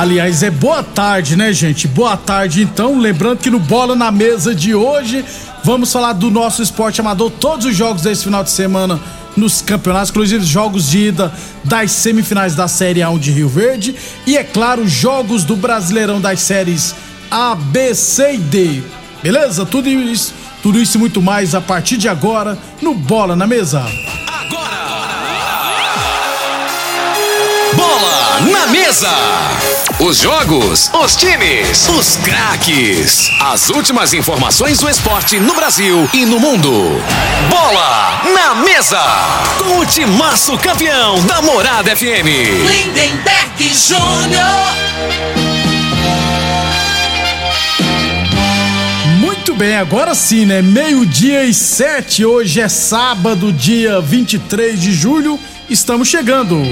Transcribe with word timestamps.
Aliás, 0.00 0.42
é 0.42 0.50
boa 0.50 0.82
tarde, 0.82 1.36
né, 1.36 1.52
gente? 1.52 1.86
Boa 1.86 2.16
tarde, 2.16 2.62
então. 2.62 2.98
Lembrando 2.98 3.36
que 3.36 3.50
no 3.50 3.58
Bola 3.58 3.94
na 3.94 4.10
Mesa 4.10 4.54
de 4.54 4.74
hoje, 4.74 5.22
vamos 5.62 5.92
falar 5.92 6.14
do 6.14 6.30
nosso 6.30 6.62
esporte 6.62 7.02
amador, 7.02 7.30
todos 7.30 7.66
os 7.66 7.76
jogos 7.76 8.00
desse 8.00 8.24
final 8.24 8.42
de 8.42 8.48
semana 8.48 8.98
nos 9.36 9.60
campeonatos, 9.60 10.08
inclusive 10.08 10.42
jogos 10.42 10.88
de 10.88 11.08
ida 11.08 11.30
das 11.62 11.92
semifinais 11.92 12.54
da 12.54 12.66
Série 12.66 13.00
A1 13.00 13.18
de 13.18 13.30
Rio 13.30 13.50
Verde 13.50 13.94
e, 14.26 14.38
é 14.38 14.42
claro, 14.42 14.88
jogos 14.88 15.44
do 15.44 15.54
Brasileirão 15.54 16.18
das 16.18 16.40
séries 16.40 16.94
A, 17.30 17.54
B, 17.54 17.94
C 17.94 18.36
e 18.36 18.38
D. 18.38 18.82
Beleza? 19.22 19.66
Tudo 19.66 19.86
isso, 19.86 20.32
tudo 20.62 20.80
isso 20.80 20.96
e 20.96 20.98
muito 20.98 21.20
mais 21.20 21.54
a 21.54 21.60
partir 21.60 21.98
de 21.98 22.08
agora 22.08 22.56
no 22.80 22.94
Bola 22.94 23.36
na 23.36 23.46
Mesa. 23.46 23.84
Bola 27.76 28.40
na 28.50 28.66
Mesa! 28.68 29.79
Os 30.02 30.16
jogos, 30.16 30.90
os 30.94 31.14
times, 31.14 31.86
os 31.90 32.16
craques. 32.16 33.28
As 33.38 33.68
últimas 33.68 34.14
informações 34.14 34.78
do 34.78 34.88
esporte 34.88 35.38
no 35.38 35.54
Brasil 35.54 36.08
e 36.14 36.24
no 36.24 36.40
mundo. 36.40 36.72
Bola 37.50 38.22
na 38.32 38.54
Mesa! 38.54 38.98
Com 39.58 39.80
o 39.80 39.84
timaço 39.84 40.56
campeão 40.56 41.22
da 41.26 41.42
Morada 41.42 41.94
FM. 41.94 42.24
Lindenberg 42.66 43.74
Júnior. 43.74 44.40
Muito 49.18 49.54
bem, 49.54 49.76
agora 49.76 50.14
sim, 50.14 50.46
né? 50.46 50.62
Meio-dia 50.62 51.44
e 51.44 51.52
sete. 51.52 52.24
Hoje 52.24 52.58
é 52.58 52.70
sábado, 52.70 53.52
dia 53.52 54.00
23 54.00 54.80
de 54.80 54.92
julho. 54.92 55.38
Estamos 55.68 56.08
chegando. 56.08 56.62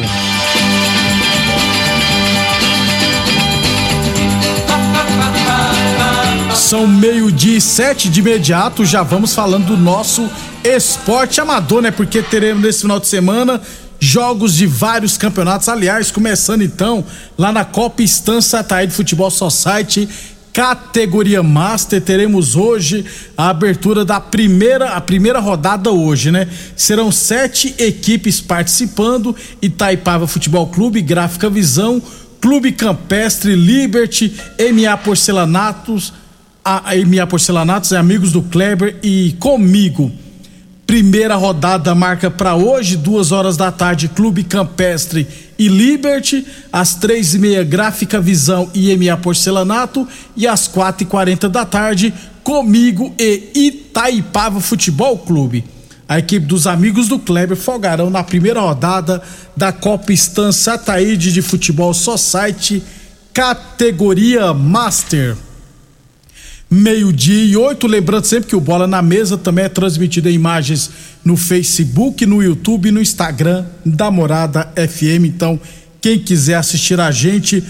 São 6.68 6.86
meio-dia 6.86 7.56
e 7.56 7.60
sete 7.62 8.10
de 8.10 8.20
imediato, 8.20 8.84
já 8.84 9.02
vamos 9.02 9.34
falando 9.34 9.68
do 9.68 9.76
nosso 9.78 10.28
esporte 10.62 11.40
amador, 11.40 11.80
né? 11.80 11.90
Porque 11.90 12.20
teremos 12.20 12.62
nesse 12.62 12.82
final 12.82 13.00
de 13.00 13.06
semana 13.06 13.58
jogos 13.98 14.52
de 14.52 14.66
vários 14.66 15.16
campeonatos. 15.16 15.66
Aliás, 15.66 16.10
começando 16.10 16.60
então 16.60 17.02
lá 17.38 17.50
na 17.50 17.64
Copa 17.64 18.02
Estância 18.02 18.58
Ataí 18.58 18.86
de 18.86 18.92
Futebol 18.92 19.30
Society, 19.30 20.06
categoria 20.52 21.42
Master. 21.42 22.02
Teremos 22.02 22.54
hoje 22.54 23.02
a 23.34 23.48
abertura 23.48 24.04
da 24.04 24.20
primeira, 24.20 24.90
a 24.90 25.00
primeira 25.00 25.40
rodada 25.40 25.90
hoje, 25.90 26.30
né? 26.30 26.46
Serão 26.76 27.10
sete 27.10 27.74
equipes 27.78 28.42
participando: 28.42 29.34
Itaipava 29.62 30.26
Futebol 30.26 30.66
Clube, 30.66 31.00
Gráfica 31.00 31.48
Visão, 31.48 32.02
Clube 32.42 32.72
Campestre, 32.72 33.54
Liberty, 33.54 34.34
MA 34.70 34.94
Porcelanatos 34.98 36.12
a, 36.64 36.90
a 36.90 36.96
MA 36.96 37.26
Porcelanatos, 37.26 37.92
é 37.92 37.96
amigos 37.96 38.32
do 38.32 38.42
Kleber 38.42 38.96
e 39.02 39.36
comigo. 39.38 40.10
Primeira 40.86 41.34
rodada 41.34 41.94
marca 41.94 42.30
para 42.30 42.54
hoje, 42.54 42.96
duas 42.96 43.30
horas 43.30 43.58
da 43.58 43.70
tarde, 43.70 44.08
Clube 44.08 44.42
Campestre 44.42 45.26
e 45.58 45.68
Liberty, 45.68 46.46
às 46.72 46.94
três 46.94 47.34
e 47.34 47.38
meia, 47.38 47.62
Gráfica 47.62 48.18
Visão 48.18 48.70
e 48.72 48.96
MA 48.96 49.16
Porcelanato, 49.18 50.08
e 50.34 50.46
às 50.46 50.66
quatro 50.66 51.02
e 51.02 51.06
quarenta 51.06 51.46
da 51.46 51.66
tarde, 51.66 52.14
comigo 52.42 53.14
e 53.18 53.50
Itaipava 53.54 54.60
Futebol 54.60 55.18
Clube. 55.18 55.62
A 56.08 56.18
equipe 56.18 56.46
dos 56.46 56.66
amigos 56.66 57.06
do 57.06 57.18
Kleber 57.18 57.56
folgarão 57.56 58.08
na 58.08 58.24
primeira 58.24 58.60
rodada 58.60 59.20
da 59.54 59.70
Copa 59.72 60.10
Estância 60.10 60.72
Ataíde 60.72 61.34
de 61.34 61.42
Futebol 61.42 61.92
Society, 61.92 62.82
categoria 63.34 64.54
Master 64.54 65.36
meio-dia 66.70 67.44
e 67.44 67.56
oito. 67.56 67.86
Lembrando 67.86 68.24
sempre 68.24 68.48
que 68.48 68.56
o 68.56 68.60
Bola 68.60 68.86
na 68.86 69.00
Mesa 69.00 69.38
também 69.38 69.64
é 69.64 69.68
transmitido 69.68 70.28
em 70.28 70.34
imagens 70.34 70.90
no 71.24 71.36
Facebook, 71.36 72.24
no 72.26 72.42
YouTube 72.42 72.88
e 72.88 72.92
no 72.92 73.00
Instagram 73.00 73.64
da 73.84 74.10
Morada 74.10 74.72
FM. 74.76 75.24
Então, 75.26 75.60
quem 76.00 76.18
quiser 76.18 76.54
assistir 76.54 77.00
a 77.00 77.10
gente, 77.10 77.62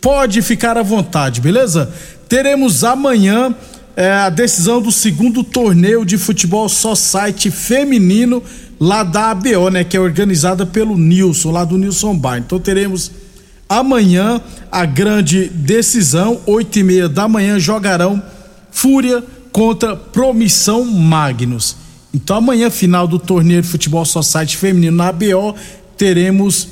pode 0.00 0.42
ficar 0.42 0.76
à 0.76 0.82
vontade, 0.82 1.40
beleza? 1.40 1.90
Teremos 2.28 2.84
amanhã 2.84 3.54
é, 3.96 4.10
a 4.10 4.30
decisão 4.30 4.80
do 4.80 4.92
segundo 4.92 5.42
torneio 5.42 6.04
de 6.04 6.16
futebol 6.16 6.68
Society 6.68 7.50
feminino 7.50 8.42
lá 8.78 9.02
da 9.02 9.30
ABO, 9.30 9.70
né? 9.70 9.84
Que 9.84 9.96
é 9.96 10.00
organizada 10.00 10.64
pelo 10.64 10.96
Nilson, 10.96 11.50
lá 11.50 11.64
do 11.64 11.76
Nilson 11.76 12.16
Bar. 12.16 12.38
Então 12.38 12.58
teremos 12.58 13.10
amanhã 13.68 14.40
a 14.70 14.84
grande 14.84 15.48
decisão, 15.48 16.40
oito 16.46 16.78
e 16.78 16.82
meia 16.82 17.08
da 17.08 17.26
manhã, 17.28 17.58
jogarão 17.58 18.22
Fúria 18.70 19.22
contra 19.52 19.96
Promissão 19.96 20.84
Magnus. 20.84 21.76
Então 22.12 22.36
amanhã, 22.36 22.70
final 22.70 23.06
do 23.06 23.18
torneio 23.18 23.62
de 23.62 23.68
futebol 23.68 24.04
society 24.04 24.56
feminino 24.56 24.96
na 24.96 25.08
ABO, 25.08 25.54
teremos 25.96 26.68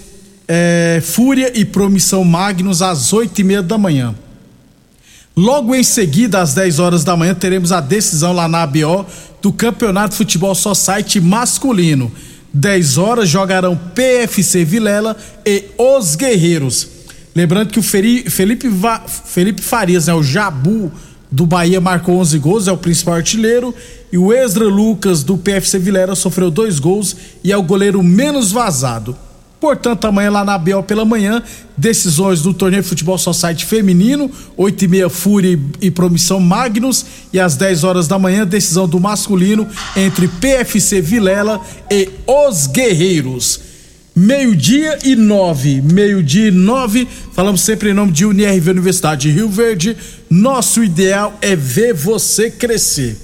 é, 0.48 1.02
Fúria 1.04 1.52
e 1.54 1.64
Promissão 1.64 2.24
Magnus 2.24 2.82
às 2.82 3.12
oito 3.12 3.40
e 3.40 3.44
meia 3.44 3.62
da 3.62 3.76
manhã. 3.76 4.14
Logo 5.36 5.74
em 5.74 5.82
seguida, 5.82 6.40
às 6.40 6.54
10 6.54 6.78
horas 6.78 7.04
da 7.04 7.14
manhã, 7.14 7.34
teremos 7.34 7.70
a 7.70 7.80
decisão 7.80 8.32
lá 8.32 8.48
na 8.48 8.62
ABO 8.62 9.04
do 9.42 9.52
Campeonato 9.52 10.10
de 10.10 10.16
Futebol 10.16 10.54
Society 10.54 11.20
masculino. 11.20 12.10
10 12.54 12.96
horas 12.96 13.28
jogarão 13.28 13.76
PFC 13.76 14.64
Vilela 14.64 15.14
e 15.44 15.64
Os 15.76 16.16
Guerreiros. 16.16 16.88
Lembrando 17.34 17.70
que 17.70 17.78
o 17.78 17.82
Felipe, 17.82 18.30
Felipe 18.30 19.60
Farias, 19.60 20.06
né, 20.06 20.14
o 20.14 20.22
Jabu, 20.22 20.90
do 21.36 21.44
Bahia 21.44 21.82
marcou 21.82 22.16
11 22.16 22.38
gols, 22.38 22.66
é 22.66 22.72
o 22.72 22.78
principal 22.78 23.16
artilheiro. 23.16 23.74
E 24.10 24.16
o 24.16 24.32
Ezra 24.32 24.64
Lucas 24.64 25.22
do 25.22 25.36
PFC 25.36 25.78
Vilera 25.78 26.14
sofreu 26.14 26.50
dois 26.50 26.78
gols 26.78 27.14
e 27.44 27.52
é 27.52 27.56
o 27.58 27.62
goleiro 27.62 28.02
menos 28.02 28.50
vazado. 28.50 29.14
Portanto, 29.60 30.06
amanhã 30.06 30.30
lá 30.30 30.44
na 30.46 30.56
BL 30.56 30.80
pela 30.86 31.04
manhã, 31.04 31.42
decisões 31.76 32.40
do 32.40 32.54
torneio 32.54 32.82
de 32.82 32.88
futebol 32.88 33.18
society 33.18 33.66
feminino, 33.66 34.30
8 34.56 34.84
e 34.86 34.88
meia 34.88 35.10
Fúria 35.10 35.60
e 35.78 35.90
Promissão 35.90 36.40
Magnus 36.40 37.04
e 37.30 37.38
às 37.38 37.54
10 37.54 37.84
horas 37.84 38.08
da 38.08 38.18
manhã, 38.18 38.46
decisão 38.46 38.88
do 38.88 38.98
masculino 38.98 39.68
entre 39.94 40.28
PFC 40.28 41.02
Vilela 41.02 41.60
e 41.90 42.08
Os 42.26 42.66
Guerreiros. 42.66 43.65
Meio-dia 44.18 44.98
e 45.04 45.14
nove. 45.14 45.82
Meio-dia 45.82 46.48
e 46.48 46.50
nove. 46.50 47.06
Falamos 47.34 47.60
sempre 47.60 47.90
em 47.90 47.92
nome 47.92 48.12
de 48.12 48.24
UNIRV 48.24 48.70
Universidade 48.70 49.28
de 49.28 49.30
Rio 49.30 49.46
Verde. 49.46 49.94
Nosso 50.30 50.82
ideal 50.82 51.36
é 51.42 51.54
ver 51.54 51.92
você 51.92 52.50
crescer. 52.50 53.14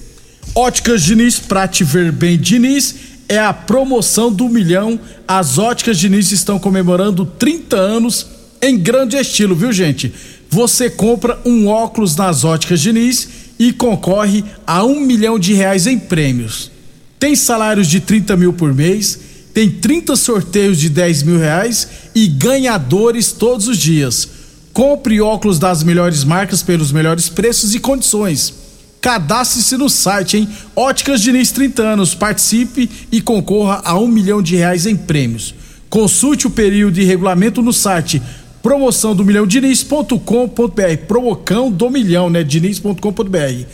Óticas 0.54 1.02
Diniz, 1.02 1.38
pra 1.38 1.66
te 1.66 1.82
ver 1.82 2.12
bem, 2.12 2.38
Diniz, 2.38 2.94
é 3.26 3.38
a 3.38 3.54
promoção 3.54 4.30
do 4.30 4.50
milhão. 4.50 5.00
As 5.26 5.56
óticas 5.56 5.96
Diniz 5.96 6.30
estão 6.30 6.58
comemorando 6.58 7.24
30 7.24 7.74
anos 7.74 8.26
em 8.60 8.76
grande 8.76 9.16
estilo, 9.16 9.56
viu 9.56 9.72
gente? 9.72 10.12
Você 10.50 10.90
compra 10.90 11.40
um 11.46 11.68
óculos 11.68 12.16
nas 12.16 12.44
óticas 12.44 12.82
Diniz 12.82 13.28
e 13.58 13.72
concorre 13.72 14.44
a 14.66 14.84
um 14.84 15.00
milhão 15.00 15.38
de 15.38 15.54
reais 15.54 15.86
em 15.86 15.98
prêmios. 15.98 16.70
Tem 17.18 17.34
salários 17.34 17.88
de 17.88 17.98
30 17.98 18.36
mil 18.36 18.52
por 18.52 18.74
mês, 18.74 19.31
tem 19.54 19.70
30 19.70 20.16
sorteios 20.16 20.78
de 20.78 20.88
10 20.88 21.22
mil 21.22 21.38
reais 21.38 21.88
e 22.14 22.26
ganhadores 22.26 23.32
todos 23.32 23.69
os 23.69 23.78
dias. 23.78 24.28
Compre 24.72 25.20
óculos 25.20 25.58
das 25.58 25.82
melhores 25.82 26.25
marcas 26.25 26.62
pelos 26.62 26.93
melhores 26.93 27.28
preços 27.28 27.75
e 27.75 27.78
condições. 27.78 28.54
Cadastre-se 29.00 29.76
no 29.76 29.90
site, 29.90 30.38
hein? 30.38 30.49
Óticas 30.75 31.20
Diniz 31.20 31.50
30 31.50 31.82
anos. 31.82 32.14
Participe 32.14 32.88
e 33.10 33.20
concorra 33.20 33.82
a 33.84 33.99
um 33.99 34.06
milhão 34.06 34.40
de 34.40 34.56
reais 34.56 34.87
em 34.87 34.96
prêmios. 34.96 35.54
Consulte 35.90 36.46
o 36.46 36.50
período 36.50 36.94
de 36.94 37.04
regulamento 37.04 37.60
no 37.60 37.72
site 37.72 38.22
promoção 38.62 39.14
do 39.14 39.25
milhão 39.25 39.46
diniz.com.br. 39.46 40.96
Provocão 41.08 41.70
do 41.70 41.90
milhão, 41.90 42.31
né? 42.31 42.44
Diniz.com.br. 42.44 43.66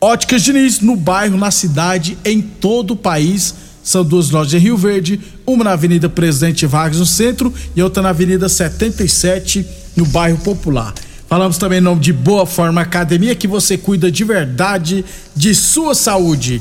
Óticas 0.00 0.42
Diniz 0.42 0.80
no 0.80 0.94
bairro, 0.94 1.36
na 1.36 1.50
cidade, 1.50 2.16
em 2.24 2.40
todo 2.40 2.92
o 2.92 2.96
país. 2.96 3.54
São 3.86 4.04
duas 4.04 4.30
lojas 4.30 4.52
em 4.52 4.58
Rio 4.58 4.76
Verde, 4.76 5.20
uma 5.46 5.62
na 5.62 5.70
Avenida 5.70 6.08
Presidente 6.08 6.66
Vargas, 6.66 6.98
no 6.98 7.06
centro, 7.06 7.54
e 7.76 7.80
outra 7.80 8.02
na 8.02 8.08
Avenida 8.08 8.48
77, 8.48 9.64
no 9.94 10.04
bairro 10.06 10.38
Popular. 10.38 10.92
Falamos 11.28 11.56
também 11.56 11.78
em 11.78 11.82
nome 11.82 12.00
de 12.00 12.12
Boa 12.12 12.44
Forma 12.44 12.80
Academia, 12.80 13.36
que 13.36 13.46
você 13.46 13.78
cuida 13.78 14.10
de 14.10 14.24
verdade 14.24 15.04
de 15.36 15.54
sua 15.54 15.94
saúde. 15.94 16.60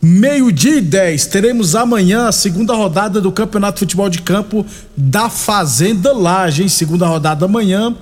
Meio-dia 0.00 0.76
e 0.76 0.80
10, 0.80 1.26
teremos 1.26 1.74
amanhã 1.74 2.28
a 2.28 2.32
segunda 2.32 2.74
rodada 2.74 3.20
do 3.20 3.32
Campeonato 3.32 3.80
Futebol 3.80 4.08
de 4.08 4.22
Campo 4.22 4.64
da 4.96 5.28
Fazenda 5.28 6.12
Laje, 6.12 6.62
hein? 6.62 6.68
Segunda 6.68 7.08
rodada 7.08 7.44
amanhã, 7.44 7.92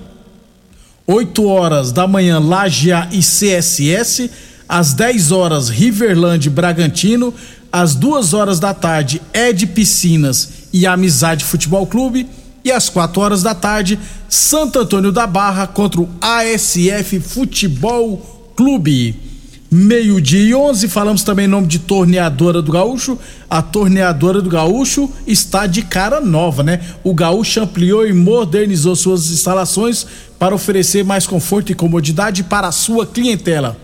8 1.07 1.47
horas 1.47 1.93
da 1.93 2.07
manhã, 2.07 2.39
Laje 2.39 2.91
e 3.11 3.21
CSS, 3.21 4.31
às 4.69 4.93
10 4.93 5.33
horas, 5.33 5.71
Riverland 5.71 6.49
Bragantino, 6.51 7.35
às 7.73 7.95
2 7.95 8.35
horas 8.35 8.59
da 8.59 8.75
tarde, 8.75 9.21
Ed 9.33 9.67
Piscinas 9.69 10.49
e 10.73 10.87
Amizade 10.87 11.45
Futebol 11.45 11.87
Clube 11.87 12.27
e 12.65 12.71
às 12.71 12.89
4 12.89 13.21
horas 13.21 13.43
da 13.43 13.55
tarde, 13.55 13.99
Santo 14.29 14.79
Antônio 14.79 15.13
da 15.13 15.27
Barra 15.27 15.67
contra 15.67 16.01
o 16.01 16.09
ASF 16.21 17.21
Futebol 17.21 18.53
Clube. 18.57 19.31
Meio-dia 19.73 20.43
e 20.43 20.53
11, 20.53 20.89
falamos 20.89 21.23
também 21.23 21.45
em 21.45 21.49
nome 21.49 21.69
de 21.69 21.79
Torneadora 21.79 22.61
do 22.61 22.73
Gaúcho. 22.73 23.17
A 23.49 23.63
Torneadora 23.63 24.43
do 24.43 24.51
Gaúcho 24.51 25.09
está 25.29 25.65
de 25.65 25.83
cara 25.83 26.21
nova, 26.21 26.65
né? 26.65 26.81
O 27.05 27.15
Gaúcho 27.15 27.61
ampliou 27.61 28.05
e 28.05 28.13
modernizou 28.13 28.97
suas 28.97 29.31
instalações 29.31 30.05
para 30.41 30.57
oferecer 30.57 31.05
mais 31.05 31.25
conforto 31.25 31.71
e 31.71 31.75
comodidade 31.77 32.43
para 32.43 32.67
a 32.67 32.73
sua 32.73 33.07
clientela. 33.07 33.77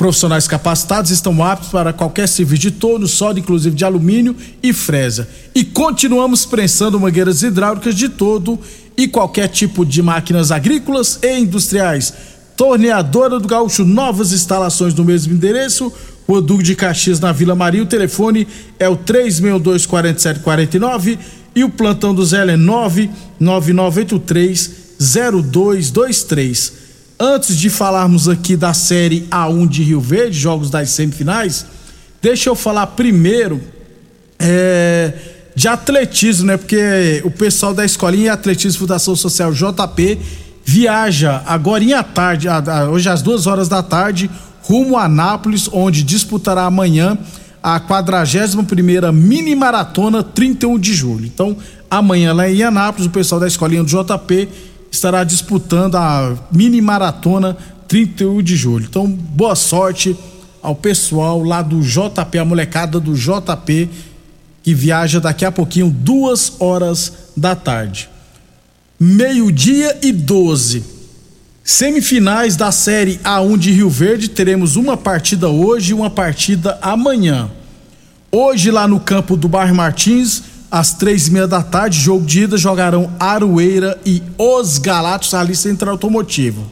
Profissionais 0.00 0.48
capacitados 0.48 1.10
estão 1.10 1.44
aptos 1.44 1.68
para 1.68 1.92
qualquer 1.92 2.26
serviço 2.26 2.62
de 2.62 2.70
torno, 2.70 3.06
solda, 3.06 3.38
inclusive 3.38 3.76
de 3.76 3.84
alumínio 3.84 4.34
e 4.62 4.72
fresa. 4.72 5.28
E 5.54 5.62
continuamos 5.62 6.46
prensando 6.46 6.98
mangueiras 6.98 7.42
hidráulicas 7.42 7.94
de 7.94 8.08
todo 8.08 8.58
e 8.96 9.06
qualquer 9.06 9.48
tipo 9.48 9.84
de 9.84 10.02
máquinas 10.02 10.50
agrícolas 10.50 11.18
e 11.22 11.40
industriais. 11.40 12.14
Torneadora 12.56 13.38
do 13.38 13.46
Gaúcho, 13.46 13.84
novas 13.84 14.32
instalações 14.32 14.94
no 14.94 15.04
mesmo 15.04 15.34
endereço. 15.34 15.92
O 16.26 16.40
Duque 16.40 16.62
de 16.62 16.74
Caxias 16.74 17.20
na 17.20 17.30
Vila 17.30 17.54
Maria. 17.54 17.82
O 17.82 17.86
telefone 17.86 18.48
é 18.78 18.88
o 18.88 18.96
362 18.96 19.84
4749 19.84 21.18
e 21.54 21.62
o 21.62 21.68
plantão 21.68 22.14
do 22.14 22.24
Zé 22.24 22.50
é 22.50 22.56
99983 22.56 24.70
0223. 25.42 26.79
Antes 27.22 27.58
de 27.58 27.68
falarmos 27.68 28.30
aqui 28.30 28.56
da 28.56 28.72
série 28.72 29.28
A1 29.30 29.68
de 29.68 29.82
Rio 29.82 30.00
Verde, 30.00 30.38
jogos 30.38 30.70
das 30.70 30.88
semifinais, 30.88 31.66
deixa 32.22 32.48
eu 32.48 32.54
falar 32.54 32.86
primeiro 32.86 33.60
é, 34.38 35.12
de 35.54 35.68
atletismo, 35.68 36.46
né? 36.46 36.56
Porque 36.56 37.20
o 37.22 37.30
pessoal 37.30 37.74
da 37.74 37.84
Escolinha 37.84 38.32
Atletismo 38.32 38.78
Fundação 38.78 39.14
Social 39.14 39.52
JP 39.52 40.18
viaja 40.64 41.42
agora 41.44 41.84
à 41.98 42.02
tarde, 42.02 42.48
hoje 42.90 43.10
às 43.10 43.20
duas 43.20 43.46
horas 43.46 43.68
da 43.68 43.82
tarde, 43.82 44.30
rumo 44.62 44.96
a 44.96 45.04
Anápolis, 45.04 45.68
onde 45.70 46.02
disputará 46.02 46.64
amanhã 46.64 47.18
a 47.62 47.78
41 47.78 48.64
primeira 48.64 49.12
mini 49.12 49.54
maratona 49.54 50.22
31 50.22 50.78
de 50.78 50.94
julho. 50.94 51.26
Então, 51.26 51.54
amanhã 51.90 52.32
lá 52.32 52.48
em 52.48 52.62
Anápolis, 52.62 53.06
o 53.06 53.10
pessoal 53.10 53.38
da 53.38 53.46
escolinha 53.46 53.84
do 53.84 53.90
JP 53.90 54.69
estará 54.90 55.24
disputando 55.24 55.96
a 55.96 56.36
mini 56.50 56.80
maratona 56.80 57.56
31 57.86 58.42
de 58.42 58.56
julho. 58.56 58.86
Então, 58.88 59.06
boa 59.06 59.54
sorte 59.54 60.16
ao 60.62 60.74
pessoal 60.74 61.42
lá 61.42 61.62
do 61.62 61.80
JP, 61.80 62.38
a 62.38 62.44
molecada 62.44 63.00
do 63.00 63.14
JP, 63.14 63.88
que 64.62 64.74
viaja 64.74 65.20
daqui 65.20 65.44
a 65.44 65.52
pouquinho, 65.52 65.90
duas 65.90 66.52
horas 66.60 67.12
da 67.36 67.54
tarde. 67.54 68.08
Meio-dia 68.98 69.98
e 70.02 70.12
12. 70.12 70.84
Semifinais 71.64 72.56
da 72.56 72.70
Série 72.72 73.18
A1 73.18 73.56
de 73.56 73.72
Rio 73.72 73.88
Verde, 73.88 74.28
teremos 74.28 74.76
uma 74.76 74.96
partida 74.96 75.48
hoje 75.48 75.92
e 75.92 75.94
uma 75.94 76.10
partida 76.10 76.78
amanhã. 76.82 77.50
Hoje, 78.30 78.70
lá 78.70 78.86
no 78.86 79.00
campo 79.00 79.36
do 79.36 79.48
Bar 79.48 79.74
Martins, 79.74 80.42
às 80.70 80.94
três 80.94 81.28
e 81.28 81.32
meia 81.32 81.48
da 81.48 81.62
tarde, 81.62 81.98
jogo 81.98 82.24
de 82.24 82.42
ida, 82.42 82.56
jogarão 82.56 83.10
Aroeira 83.18 83.98
e 84.06 84.22
Os 84.38 84.78
Galatos 84.78 85.34
ali 85.34 85.56
Central 85.56 85.92
Automotivo. 85.92 86.70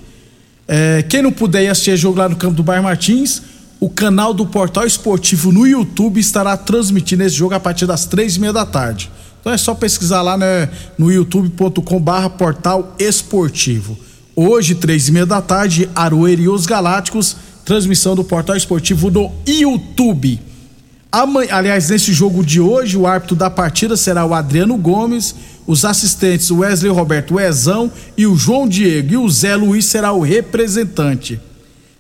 É, 0.67 1.03
quem 1.03 1.23
não 1.23 1.33
puder 1.33 1.65
ir 1.65 1.69
assistir 1.69 1.97
jogo 1.97 2.19
lá 2.19 2.29
no 2.29 2.37
campo 2.37 2.55
do 2.55 2.63
Bairro 2.63 2.85
Martins, 2.85 3.43
o 3.81 3.89
canal 3.89 4.35
do 4.35 4.47
Portal 4.47 4.87
Esportivo 4.87 5.51
no 5.51 5.67
YouTube 5.67 6.21
estará 6.21 6.57
transmitindo 6.57 7.23
esse 7.23 7.35
jogo 7.35 7.55
a 7.55 7.61
partir 7.61 7.87
das 7.87 8.05
três 8.07 8.37
e 8.37 8.41
meia 8.41 8.53
da 8.53 8.67
tarde. 8.67 9.11
Então 9.41 9.53
é 9.53 9.57
só 9.57 9.75
pesquisar 9.75 10.21
lá 10.21 10.37
né, 10.37 10.69
no 10.99 11.11
youtube.com 11.11 12.01
barra 12.01 12.29
portal 12.29 12.95
esportivo. 12.99 13.97
Hoje, 14.35 14.75
três 14.75 15.09
e 15.09 15.13
meia 15.13 15.27
da 15.27 15.41
tarde, 15.41 15.89
Aroeira 15.95 16.43
e 16.43 16.49
Os 16.49 16.67
Galácticos, 16.67 17.37
transmissão 17.65 18.15
do 18.15 18.23
Portal 18.23 18.57
Esportivo 18.57 19.11
no 19.11 19.33
YouTube. 19.47 20.41
Amanhã, 21.11 21.49
aliás, 21.53 21.89
nesse 21.89 22.13
jogo 22.13 22.45
de 22.45 22.61
hoje, 22.61 22.97
o 22.97 23.07
árbitro 23.07 23.35
da 23.35 23.49
partida 23.49 23.97
será 23.97 24.27
o 24.27 24.35
Adriano 24.35 24.77
Gomes, 24.77 25.35
os 25.67 25.85
assistentes 25.85 26.51
Wesley 26.51 26.93
Roberto 26.93 27.37
Wezão 27.37 27.91
e 28.17 28.27
o 28.27 28.37
João 28.37 28.69
Diego. 28.69 29.13
E 29.15 29.17
o 29.17 29.29
Zé 29.29 29.57
Luiz 29.57 29.87
será 29.87 30.13
o 30.13 30.21
representante. 30.21 31.41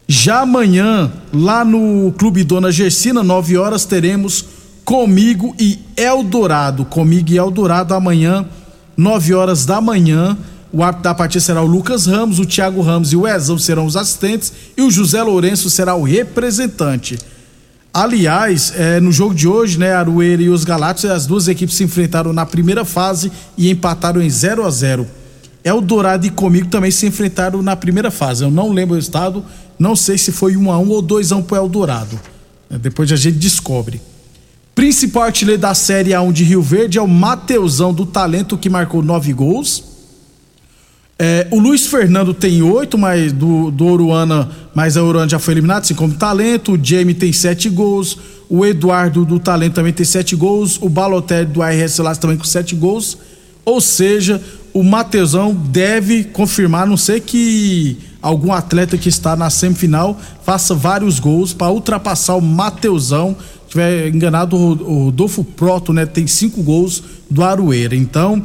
Já 0.06 0.40
amanhã, 0.40 1.10
lá 1.32 1.64
no 1.64 2.12
Clube 2.18 2.44
Dona 2.44 2.70
Gersina, 2.70 3.22
9 3.22 3.56
horas, 3.56 3.86
teremos 3.86 4.44
comigo 4.84 5.54
e 5.58 5.78
Eldorado. 5.96 6.84
Comigo 6.84 7.30
e 7.30 7.38
Eldorado 7.38 7.94
amanhã, 7.94 8.46
9 8.94 9.34
horas 9.34 9.64
da 9.64 9.80
manhã. 9.80 10.36
O 10.70 10.82
árbitro 10.82 11.04
da 11.04 11.14
partida 11.14 11.42
será 11.42 11.62
o 11.62 11.66
Lucas 11.66 12.04
Ramos, 12.04 12.38
o 12.38 12.44
Thiago 12.44 12.82
Ramos 12.82 13.12
e 13.12 13.16
o 13.16 13.22
Wezão 13.22 13.58
serão 13.58 13.86
os 13.86 13.96
assistentes 13.96 14.52
e 14.76 14.82
o 14.82 14.90
José 14.90 15.22
Lourenço 15.22 15.70
será 15.70 15.94
o 15.94 16.02
representante. 16.02 17.18
Aliás, 18.00 18.73
é, 18.76 19.00
no 19.00 19.11
jogo 19.11 19.35
de 19.35 19.49
hoje, 19.49 19.76
né, 19.76 19.93
Arueira 19.93 20.40
e 20.40 20.49
os 20.49 20.62
Galácticos, 20.62 21.11
as 21.11 21.26
duas 21.26 21.49
equipes 21.49 21.75
se 21.75 21.83
enfrentaram 21.83 22.33
na 22.33 22.47
primeira 22.47 22.85
fase 22.85 23.33
e 23.57 23.69
empataram 23.69 24.23
em 24.23 24.31
0 24.31 24.64
a 24.64 24.71
0 24.71 25.05
Eldorado 25.64 26.25
e 26.25 26.31
comigo 26.31 26.69
também 26.69 26.93
se 26.93 27.09
enfrentaram 27.09 27.61
na 27.61 27.75
primeira 27.75 28.09
fase. 28.09 28.45
Eu 28.45 28.52
não 28.52 28.71
lembro 28.71 28.95
o 28.95 28.99
estado, 29.00 29.45
não 29.76 29.97
sei 29.97 30.17
se 30.17 30.31
foi 30.31 30.57
1 30.57 30.71
a 30.71 30.78
1 30.78 30.88
ou 30.88 31.02
2 31.02 31.33
a 31.33 31.37
1 31.38 31.43
pro 31.43 31.57
Eldorado. 31.57 32.21
É, 32.71 32.78
depois 32.78 33.11
a 33.11 33.17
gente 33.17 33.37
descobre. 33.37 34.00
Principal 34.76 35.25
artilheiro 35.25 35.61
da 35.61 35.75
Série 35.75 36.11
A1 36.11 36.33
de 36.33 36.45
Rio 36.45 36.62
Verde 36.62 36.99
é 36.99 37.02
o 37.02 37.09
Mateusão 37.09 37.93
do 37.93 38.07
Talento, 38.07 38.57
que 38.57 38.71
marcou 38.71 39.02
nove 39.02 39.33
gols. 39.33 39.83
É, 41.20 41.48
o 41.50 41.58
Luiz 41.58 41.87
Fernando 41.87 42.32
tem 42.32 42.62
oito, 42.62 42.96
mas 42.96 43.32
do, 43.32 43.72
do 43.72 43.87
Oruana, 43.87 44.48
mas 44.72 44.96
a 44.96 45.02
Oruana 45.02 45.28
já 45.28 45.40
foi 45.40 45.54
eliminado, 45.54 45.82
assim 45.82 45.94
como 45.94 46.14
talento. 46.14 46.75
O 46.75 46.78
Jamie 46.80 47.14
tem 47.14 47.32
sete 47.32 47.68
gols. 47.68 48.16
O 48.48 48.64
Eduardo 48.64 49.25
do 49.25 49.38
Talento 49.40 49.75
também 49.75 49.92
tem 49.92 50.06
sete 50.06 50.37
gols. 50.37 50.78
O 50.80 50.88
Balotelli 50.88 51.46
do 51.46 51.60
ARS 51.60 51.98
Lages 51.98 52.18
também 52.18 52.37
com 52.37 52.44
sete 52.44 52.75
gols. 52.76 53.18
Ou 53.64 53.80
seja, 53.80 54.40
o 54.72 54.82
Mateusão 54.82 55.52
deve 55.52 56.25
confirmar, 56.25 56.84
a 56.84 56.87
não 56.87 56.96
sei 56.96 57.20
que 57.20 57.98
algum 58.22 58.52
atleta 58.52 58.96
que 58.96 59.08
está 59.08 59.37
na 59.37 59.50
semifinal 59.50 60.18
faça 60.44 60.75
vários 60.75 61.18
gols 61.18 61.52
para 61.52 61.70
ultrapassar 61.70 62.37
o 62.37 62.40
Mateusão. 62.40 63.37
Tiver 63.68 64.08
enganado, 64.08 64.56
o 64.56 65.04
Rodolfo 65.06 65.44
Proto, 65.44 65.92
né, 65.92 66.06
tem 66.06 66.26
cinco 66.26 66.62
gols 66.62 67.02
do 67.28 67.42
Aroeira. 67.42 67.94
Então, 67.94 68.42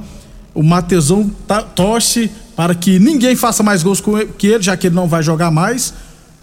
o 0.54 0.62
Mateusão 0.62 1.30
tá, 1.48 1.62
torce 1.62 2.30
para 2.56 2.76
que 2.76 3.00
ninguém 3.00 3.36
faça 3.36 3.64
mais 3.64 3.82
gols 3.82 4.02
que 4.38 4.48
ele, 4.48 4.64
já 4.64 4.78
que 4.78 4.88
ele 4.88 4.96
não 4.96 5.08
vai 5.08 5.24
jogar 5.24 5.52
mais. 5.52 5.94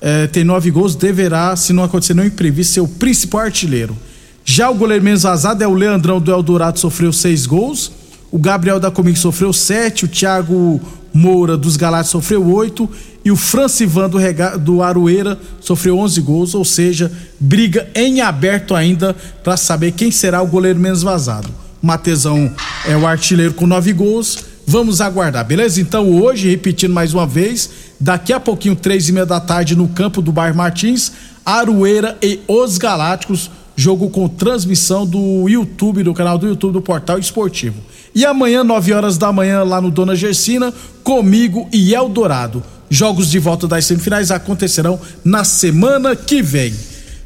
É, 0.01 0.27
tem 0.27 0.43
nove 0.45 0.71
gols, 0.71 0.95
deverá, 0.95 1.55
se 1.57 1.73
não 1.73 1.85
acontecer 1.85 2.15
nenhum 2.15 2.29
imprevisto, 2.29 2.75
ser 2.75 2.81
o 2.81 2.89
principal 2.89 3.43
artilheiro. 3.43 3.97
Já 4.45 4.71
o 4.71 4.75
goleiro 4.75 5.05
menos 5.05 5.23
vazado 5.23 5.63
é 5.63 5.69
o 5.69 5.75
Leandrão 5.75 6.21
do 6.21 6.31
Eldorado, 6.31 6.79
sofreu 6.79 7.13
seis 7.13 7.47
gols. 7.47 7.93
O 8.33 8.39
Gabriel 8.39 8.79
da 8.79 8.91
Comigo 8.91 9.19
sofreu 9.19 9.53
7, 9.53 10.05
o 10.05 10.09
Thiago 10.09 10.81
Moura 11.13 11.57
dos 11.57 11.77
Galatas 11.77 12.11
sofreu 12.11 12.49
8 12.49 12.89
e 13.25 13.31
o 13.33 13.37
Francivan 13.37 14.09
do, 14.09 14.19
Rega, 14.19 14.57
do 14.57 14.83
Aroeira 14.83 15.37
sofreu 15.61 15.99
11 15.99 16.21
gols, 16.21 16.55
ou 16.55 16.65
seja, 16.65 17.11
briga 17.41 17.89
em 17.93 18.21
aberto 18.21 18.75
ainda 18.75 19.17
para 19.43 19.57
saber 19.57 19.93
quem 19.93 20.13
será 20.13 20.41
o 20.41 20.47
goleiro 20.47 20.79
menos 20.79 21.03
vazado. 21.03 21.49
Matezão 21.83 22.51
é 22.87 22.97
o 22.97 23.07
artilheiro 23.07 23.55
com 23.55 23.67
9 23.67 23.93
gols. 23.93 24.39
Vamos 24.67 25.01
aguardar, 25.01 25.45
beleza? 25.45 25.81
Então 25.81 26.09
hoje, 26.21 26.49
repetindo 26.49 26.93
mais 26.93 27.13
uma 27.13 27.27
vez, 27.27 27.71
daqui 27.99 28.33
a 28.33 28.39
pouquinho, 28.39 28.77
três 28.77 29.09
e 29.09 29.13
meia 29.13 29.27
da 29.27 29.41
tarde, 29.41 29.75
no 29.75 29.89
campo 29.89 30.23
do 30.23 30.31
Bairro 30.31 30.57
Martins, 30.57 31.13
Aroeira 31.45 32.17
e 32.23 32.41
Os 32.47 32.79
Galácticos, 32.79 33.51
jogo 33.75 34.11
com 34.11 34.29
transmissão 34.29 35.07
do 35.07 35.49
YouTube, 35.49 36.03
do 36.03 36.15
canal 36.15 36.39
do 36.39 36.47
YouTube 36.47 36.75
do 36.75 36.83
Portal 36.83 37.19
Esportivo. 37.19 37.81
E 38.15 38.25
amanhã, 38.25 38.63
9 38.63 38.93
horas 38.93 39.17
da 39.17 39.33
manhã, 39.33 39.63
lá 39.63 39.81
no 39.81 39.91
Dona 39.91 40.15
Gersina, 40.15 40.73
comigo 41.03 41.69
e 41.73 41.95
Eldorado. 41.95 42.63
Jogos 42.89 43.31
de 43.31 43.39
volta 43.39 43.67
das 43.67 43.87
semifinais 43.87 44.31
acontecerão 44.31 45.01
na 45.25 45.45
semana 45.45 46.15
que 46.15 46.43
vem. 46.43 46.75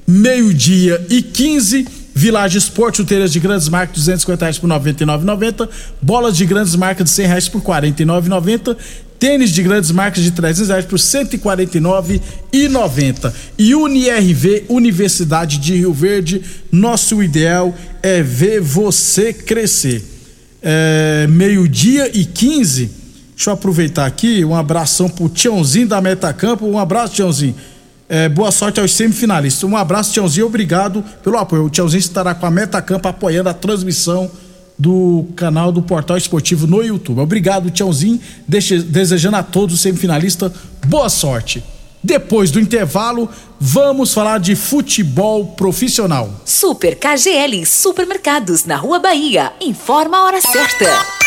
Meio-dia 0.06 1.04
e 1.08 1.22
15. 1.22 2.03
Village 2.14 2.56
Esporte, 2.56 2.98
chuteiras 2.98 3.32
de 3.32 3.40
grandes 3.40 3.68
marcas, 3.68 3.96
250 3.96 4.44
reais 4.44 4.58
por 4.58 4.70
99,90. 4.70 5.68
Bolas 6.00 6.36
de 6.36 6.46
grandes 6.46 6.76
marcas 6.76 7.06
de 7.06 7.10
100 7.10 7.26
reais 7.26 7.48
por 7.48 7.60
49,90. 7.60 8.76
Tênis 9.18 9.50
de 9.50 9.60
grandes 9.62 9.90
marcas 9.90 10.22
de 10.22 10.30
300 10.30 10.68
reais 10.68 10.84
por 10.84 10.98
149,90. 10.98 13.32
E 13.58 13.74
UniRV, 13.74 14.66
Universidade 14.68 15.58
de 15.58 15.74
Rio 15.74 15.92
Verde, 15.92 16.40
nosso 16.70 17.20
ideal 17.22 17.74
é 18.00 18.22
ver 18.22 18.60
você 18.60 19.32
crescer. 19.32 20.04
É, 20.62 21.26
Meio-dia 21.28 22.16
e 22.16 22.24
15. 22.24 23.02
Deixa 23.34 23.50
eu 23.50 23.54
aproveitar 23.54 24.06
aqui, 24.06 24.44
um 24.44 24.54
abração 24.54 25.08
pro 25.08 25.28
Tiãozinho 25.28 25.88
da 25.88 26.00
Metacampo. 26.00 26.64
Um 26.66 26.78
abraço, 26.78 27.14
Tiãozinho. 27.14 27.56
É, 28.08 28.28
boa 28.28 28.50
sorte 28.50 28.80
aos 28.80 28.92
semifinalistas. 28.92 29.64
Um 29.64 29.76
abraço, 29.76 30.12
Tiãozinho. 30.12 30.46
Obrigado 30.46 31.04
pelo 31.22 31.38
apoio. 31.38 31.64
O 31.64 31.70
Tiãozinho 31.70 32.00
estará 32.00 32.34
com 32.34 32.46
a 32.46 32.50
Metacampo 32.50 33.08
apoiando 33.08 33.48
a 33.48 33.54
transmissão 33.54 34.30
do 34.78 35.26
canal 35.36 35.70
do 35.72 35.80
Portal 35.82 36.16
Esportivo 36.16 36.66
no 36.66 36.82
YouTube. 36.82 37.20
Obrigado, 37.20 37.70
Tiãozinho. 37.70 38.20
desejando 38.46 39.36
a 39.36 39.42
todos 39.42 39.76
os 39.76 39.80
semifinalistas 39.80 40.52
boa 40.86 41.08
sorte. 41.08 41.62
Depois 42.02 42.50
do 42.50 42.60
intervalo, 42.60 43.30
vamos 43.58 44.12
falar 44.12 44.38
de 44.38 44.54
futebol 44.54 45.46
profissional. 45.56 46.30
Super 46.44 46.96
KGL 46.96 47.64
Supermercados 47.64 48.66
na 48.66 48.76
Rua 48.76 48.98
Bahia. 48.98 49.52
Informa 49.62 50.18
a 50.18 50.24
hora 50.24 50.40
certa. 50.42 51.23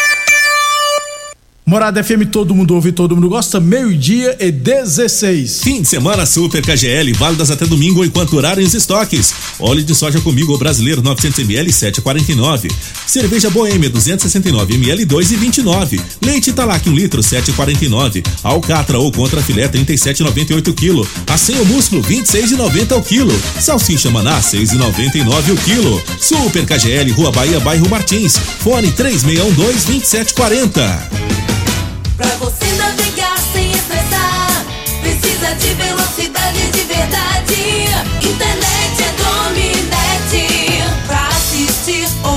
Morada 1.70 2.02
FM, 2.02 2.28
todo 2.32 2.56
mundo 2.56 2.76
ouve, 2.76 2.94
todo 2.94 3.14
mundo 3.14 3.28
gosta, 3.28 3.60
meio-dia 3.60 4.38
e 4.40 4.50
16. 4.54 5.64
Fim 5.64 5.82
de 5.82 5.88
semana 5.90 6.26
Super 6.26 6.62
KGL, 6.62 7.12
válidas 7.18 7.52
até 7.52 7.66
domingo 7.66 8.06
enquanto 8.06 8.30
durarem 8.30 8.66
os 8.66 8.74
estoques. 8.74 9.34
Óleo 9.60 9.84
de 9.84 9.94
soja 9.94 10.22
comigo 10.22 10.58
brasileiro 10.58 11.04
900ml 11.04 11.68
7,49. 11.68 12.72
Cerveja 13.06 13.50
Boêmia 13.50 13.90
269ml 13.90 15.06
2,29. 15.06 16.00
Leite 16.22 16.54
Talac 16.54 16.88
1 16.90 16.96
litro 16.96 17.22
7,49. 17.22 18.26
Alcatra 18.44 18.98
ou 18.98 19.12
contra 19.12 19.42
filé 19.42 19.68
37,98 19.68 20.74
kg. 20.74 21.06
Assim 21.28 21.60
o 21.60 21.66
músculo 21.66 22.02
26,90 22.02 22.98
o 22.98 23.04
quilo. 23.04 23.42
Salsicha 23.60 24.10
Maná 24.10 24.40
6,99 24.40 25.52
o 25.52 25.58
quilo. 25.58 26.02
Super 26.18 26.66
KGL, 26.66 27.12
Rua 27.12 27.34
Bahia, 27.34 27.60
bairro 27.60 27.90
Martins. 27.90 28.38
Fone 28.38 28.90
3612 28.90 29.86
2740. 29.86 31.57
Pra 32.18 32.30
você 32.38 32.66
navegar 32.78 33.38
sem 33.54 33.72
estressar, 33.72 34.66
precisa 35.02 35.54
de 35.54 35.74
velocidade 35.76 36.72
de 36.72 36.82
verdade. 36.82 37.86
Internet 38.24 39.04
é 39.04 39.12
Dominete. 39.22 40.82
Pra 41.06 41.28
assistir, 41.28 42.08
ouvir, 42.24 42.37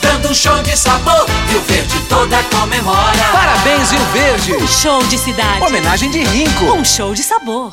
dando 0.00 0.28
um 0.30 0.34
show 0.34 0.62
de 0.62 0.76
sabor. 0.76 1.26
Rio 1.48 1.60
Verde 1.62 2.00
toda 2.08 2.42
comemora. 2.44 3.24
Parabéns, 3.32 3.90
Rio 3.90 4.04
Verde. 4.12 4.54
Um 4.54 4.68
show 4.68 5.02
de 5.04 5.18
cidade. 5.18 5.62
Homenagem 5.62 6.10
de 6.10 6.22
Rinco. 6.24 6.64
Um 6.72 6.84
show 6.84 7.14
de 7.14 7.22
sabor. 7.22 7.72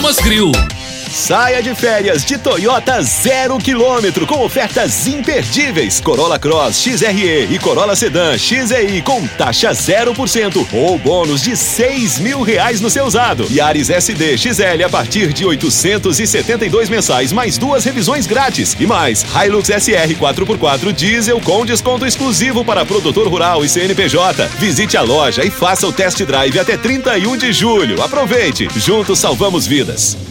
Grill. 0.01 0.51
Saia 1.11 1.61
de 1.61 1.75
férias 1.75 2.23
de 2.23 2.37
Toyota 2.37 3.01
zero 3.01 3.57
quilômetro 3.57 4.25
com 4.25 4.45
ofertas 4.45 5.07
imperdíveis. 5.07 5.99
Corolla 5.99 6.39
Cross 6.39 6.81
XRE 6.81 7.47
e 7.51 7.59
Corolla 7.59 7.97
Sedan 7.97 8.37
XEI 8.37 9.01
com 9.01 9.27
taxa 9.27 9.71
0% 9.71 10.65
ou 10.71 10.97
bônus 10.97 11.41
de 11.41 11.57
seis 11.57 12.17
mil 12.17 12.41
reais 12.41 12.79
no 12.79 12.89
seu 12.89 13.03
usado. 13.05 13.45
Yaris 13.51 13.89
SD 13.89 14.37
XL 14.37 14.85
a 14.85 14.89
partir 14.89 15.33
de 15.33 15.45
872 15.45 16.89
mensais 16.89 17.33
mais 17.33 17.57
duas 17.57 17.83
revisões 17.83 18.25
grátis 18.25 18.77
e 18.79 18.87
mais 18.87 19.25
Hilux 19.35 19.67
SR 19.67 20.15
4x4 20.17 20.93
diesel 20.93 21.41
com 21.41 21.65
desconto 21.65 22.05
exclusivo 22.05 22.63
para 22.63 22.85
produtor 22.85 23.27
rural 23.27 23.65
e 23.65 23.69
CNPJ. 23.69 24.47
Visite 24.57 24.95
a 24.95 25.01
loja 25.01 25.43
e 25.43 25.51
faça 25.51 25.85
o 25.85 25.91
test 25.91 26.23
drive 26.23 26.57
até 26.57 26.77
31 26.77 27.35
de 27.35 27.51
julho. 27.51 28.01
Aproveite, 28.01 28.69
juntos 28.77 29.19
salvamos 29.19 29.67
vidas. 29.67 30.30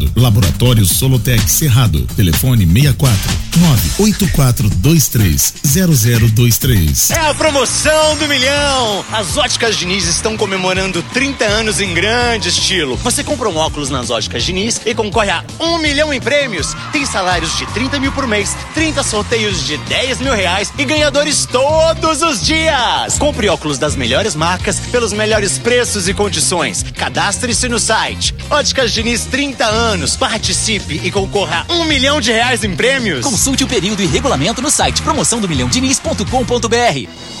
Laboratório 0.15 0.85
Solotec 0.85 1.49
Cerrado. 1.49 2.01
Telefone 2.15 2.65
64 2.65 3.51
98423 3.57 5.53
0023. 5.63 7.09
É 7.11 7.29
a 7.29 7.33
promoção 7.33 8.15
do 8.17 8.27
milhão! 8.27 9.05
As 9.11 9.37
óticas 9.37 9.75
Diniz 9.77 10.07
estão 10.07 10.37
comemorando 10.37 11.03
30 11.13 11.45
anos 11.45 11.81
em 11.81 11.93
grande 11.93 12.49
estilo. 12.49 12.95
Você 12.97 13.23
compra 13.23 13.49
um 13.49 13.57
óculos 13.57 13.89
nas 13.89 14.09
óticas 14.09 14.43
Diniz 14.43 14.81
e 14.85 14.93
concorre 14.95 15.29
a 15.29 15.43
um 15.59 15.77
milhão 15.77 16.13
em 16.13 16.19
prêmios. 16.19 16.75
Tem 16.91 17.05
salários 17.05 17.57
de 17.57 17.65
30 17.67 17.99
mil 17.99 18.11
por 18.11 18.25
mês, 18.27 18.55
30 18.73 19.03
sorteios 19.03 19.65
de 19.65 19.77
10 19.77 20.21
mil 20.21 20.33
reais 20.33 20.71
e 20.77 20.85
ganhadores 20.85 21.45
todos 21.45 22.21
os 22.21 22.41
dias. 22.41 23.17
Compre 23.17 23.49
óculos 23.49 23.77
das 23.77 23.95
melhores 23.95 24.35
marcas 24.35 24.79
pelos 24.79 25.13
melhores 25.13 25.57
preços 25.57 26.07
e 26.07 26.13
condições. 26.13 26.83
Cadastre-se 26.95 27.67
no 27.67 27.79
site. 27.79 28.33
Óticas 28.49 28.93
Diniz 28.93 29.25
30 29.25 29.65
anos. 29.65 29.90
Participe 30.17 31.01
e 31.03 31.11
concorra 31.11 31.65
a 31.67 31.73
um 31.73 31.83
milhão 31.83 32.21
de 32.21 32.31
reais 32.31 32.63
em 32.63 32.73
prêmios. 32.73 33.25
Consulte 33.25 33.65
o 33.65 33.67
período 33.67 34.01
e 34.01 34.05
regulamento 34.05 34.61
no 34.61 34.71
site 34.71 35.01
promoção 35.01 35.41
do 35.41 35.49
milhão 35.49 35.67
diniz.com.br. 35.67 37.40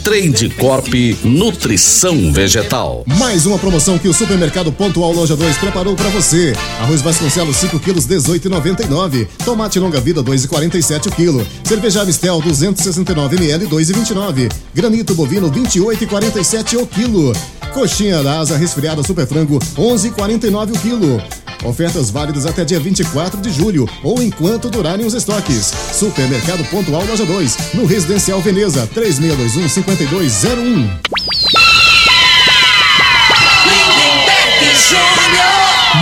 Trade 0.00 0.50
Corp 0.50 0.92
Nutrição 1.24 2.32
Vegetal. 2.32 3.04
Mais 3.06 3.46
uma 3.46 3.58
promoção 3.58 3.98
que 3.98 4.08
o 4.08 4.14
Supermercado 4.14 4.72
Pontual 4.72 5.12
Loja 5.12 5.36
2 5.36 5.56
preparou 5.58 5.94
para 5.94 6.08
você. 6.08 6.52
Arroz 6.80 7.02
Vasconcelos 7.02 7.56
5 7.56 7.78
quilos 7.80 8.06
18,99. 8.06 9.26
Tomate 9.44 9.78
longa 9.78 10.00
vida 10.00 10.22
2,47 10.22 11.06
o 11.06 11.10
quilo. 11.10 11.46
Cerveja 11.64 12.04
Mistel 12.04 12.40
269 12.40 13.36
ml 13.36 13.66
2,29. 13.66 14.52
Granito 14.74 15.14
bovino 15.14 15.50
28,47 15.50 16.82
o 16.82 16.86
quilo. 16.86 17.32
Coxinha 17.72 18.22
da 18.22 18.40
asa 18.40 18.56
resfriada 18.56 19.02
super 19.02 19.26
frango 19.26 19.58
11,49 19.76 20.76
o 20.76 20.78
quilo. 20.78 21.45
Ofertas 21.64 22.10
válidas 22.10 22.46
até 22.46 22.64
dia 22.64 22.78
24 22.78 23.40
de 23.40 23.50
julho 23.50 23.88
ou 24.02 24.22
enquanto 24.22 24.70
durarem 24.70 25.06
os 25.06 25.14
estoques. 25.14 25.72
Supermercado 25.92 26.64
Pontual 26.70 27.04
Loja 27.04 27.24
2, 27.24 27.74
no 27.74 27.86
Residencial 27.86 28.40
Veneza, 28.40 28.86
3621 28.92 29.68
5201. 29.68 30.88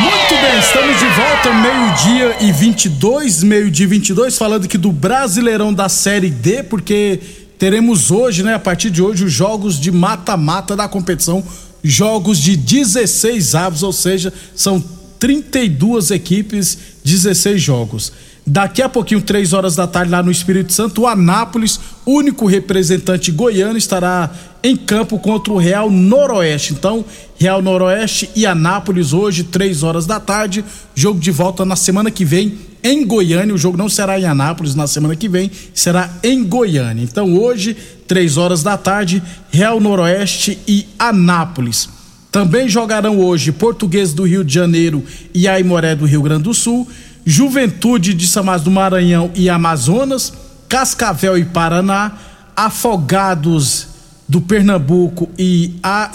Muito 0.00 0.34
bem, 0.40 0.58
estamos 0.58 0.98
de 0.98 1.06
volta, 1.06 1.52
meio-dia 1.54 2.36
e 2.40 2.52
22, 2.52 3.42
meio-dia 3.42 3.84
e 3.84 3.88
22, 3.88 4.36
falando 4.36 4.64
aqui 4.64 4.76
do 4.76 4.90
Brasileirão 4.90 5.72
da 5.72 5.88
Série 5.88 6.30
D, 6.30 6.62
porque 6.64 7.20
teremos 7.58 8.10
hoje, 8.10 8.42
né, 8.42 8.54
a 8.54 8.58
partir 8.58 8.90
de 8.90 9.00
hoje, 9.00 9.24
os 9.24 9.32
jogos 9.32 9.78
de 9.78 9.92
mata-mata 9.92 10.74
da 10.74 10.88
competição, 10.88 11.44
jogos 11.82 12.38
de 12.38 12.56
16 12.56 13.54
avos, 13.54 13.82
ou 13.82 13.92
seja, 13.92 14.32
são 14.56 14.82
32 15.24 16.10
equipes, 16.10 16.76
16 17.02 17.62
jogos. 17.62 18.12
Daqui 18.46 18.82
a 18.82 18.90
pouquinho, 18.90 19.22
três 19.22 19.54
horas 19.54 19.74
da 19.74 19.86
tarde, 19.86 20.10
lá 20.10 20.22
no 20.22 20.30
Espírito 20.30 20.70
Santo, 20.70 21.00
o 21.00 21.06
Anápolis, 21.06 21.80
único 22.04 22.44
representante 22.44 23.32
goiano, 23.32 23.78
estará 23.78 24.30
em 24.62 24.76
campo 24.76 25.18
contra 25.18 25.50
o 25.50 25.56
Real 25.56 25.90
Noroeste. 25.90 26.74
Então, 26.74 27.02
Real 27.38 27.62
Noroeste 27.62 28.28
e 28.36 28.44
Anápolis 28.44 29.14
hoje, 29.14 29.44
três 29.44 29.82
horas 29.82 30.04
da 30.04 30.20
tarde. 30.20 30.62
Jogo 30.94 31.18
de 31.18 31.30
volta 31.30 31.64
na 31.64 31.74
semana 31.74 32.10
que 32.10 32.22
vem 32.22 32.58
em 32.82 33.06
Goiânia. 33.06 33.54
O 33.54 33.58
jogo 33.58 33.78
não 33.78 33.88
será 33.88 34.20
em 34.20 34.26
Anápolis 34.26 34.74
na 34.74 34.86
semana 34.86 35.16
que 35.16 35.26
vem, 35.26 35.50
será 35.72 36.10
em 36.22 36.44
Goiânia. 36.44 37.02
Então, 37.02 37.34
hoje, 37.34 37.74
três 38.06 38.36
horas 38.36 38.62
da 38.62 38.76
tarde, 38.76 39.22
Real 39.50 39.80
Noroeste 39.80 40.58
e 40.68 40.86
Anápolis. 40.98 42.03
Também 42.34 42.68
jogarão 42.68 43.20
hoje 43.20 43.52
Português 43.52 44.12
do 44.12 44.24
Rio 44.24 44.42
de 44.42 44.52
Janeiro 44.52 45.04
e 45.32 45.46
Aimoré 45.46 45.94
do 45.94 46.04
Rio 46.04 46.20
Grande 46.20 46.42
do 46.42 46.52
Sul. 46.52 46.88
Juventude 47.24 48.12
de 48.12 48.26
Samaz 48.26 48.60
do 48.60 48.72
Maranhão 48.72 49.30
e 49.36 49.48
Amazonas, 49.48 50.32
Cascavel 50.68 51.38
e 51.38 51.44
Paraná, 51.44 52.10
Afogados 52.56 53.86
do 54.28 54.40
Pernambuco 54.40 55.30
e, 55.38 55.76
a, 55.80 56.10